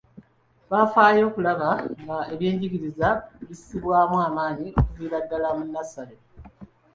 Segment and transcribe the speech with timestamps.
[0.71, 1.69] Bafaayo okulaba
[2.01, 3.09] nga ebyenjigiriza
[3.47, 6.15] bissibwamu amaanyi okuviira ddala mu nnassale.